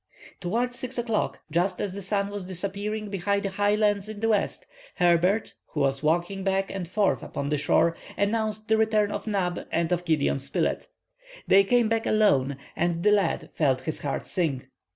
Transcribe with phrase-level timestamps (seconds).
[0.39, 4.29] Towards 6 o'clock, just as the sun was disappearing behind the high land in the
[4.29, 9.27] west, Herbert, who was walking back and forth upon the shore, announced the return of
[9.27, 10.87] Neb and of Gideon Spilett.
[11.45, 14.69] They came back alone, and the lad felt his heart sink.